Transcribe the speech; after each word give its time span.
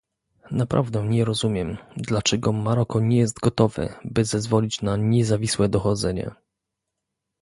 Naprawdę 0.51 1.05
nie 1.07 1.25
rozumiem, 1.25 1.77
dlaczego 1.97 2.51
Maroko 2.53 2.99
nie 2.99 3.17
jest 3.17 3.39
gotowe, 3.39 3.93
by 4.05 4.25
zezwolić 4.25 4.81
na 4.81 4.97
niezawisłe 4.97 5.69
dochodzenie 5.69 6.31